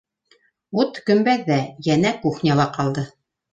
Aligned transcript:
Ут 0.83 0.97
көмбәҙҙә, 1.09 1.59
йәнә 1.89 2.17
кухняла 2.25 2.69
ҡалды. 2.81 3.07